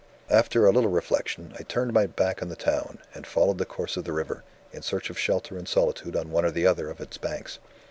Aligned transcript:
"After 0.31 0.65
a 0.65 0.71
little 0.71 0.89
reflection, 0.89 1.53
I 1.59 1.61
turned 1.61 1.93
my 1.93 2.07
back 2.07 2.41
on 2.41 2.49
the 2.49 2.55
town, 2.55 2.97
and 3.13 3.27
followed 3.27 3.59
the 3.59 3.65
course 3.67 3.97
of 3.97 4.03
the 4.03 4.13
river, 4.13 4.43
in 4.73 4.81
search 4.81 5.11
of 5.11 5.19
shelter 5.19 5.59
and 5.59 5.67
solitude 5.67 6.15
on 6.15 6.31
one 6.31 6.43
or 6.43 6.49
the 6.49 6.65
other 6.65 6.89
of 6.89 6.99
its 6.99 7.19
banks. 7.19 7.59